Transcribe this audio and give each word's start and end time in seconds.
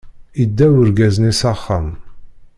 Idda 0.43 0.67
urgaz-nni 0.79 1.33
s 1.39 1.41
axxam. 1.51 1.87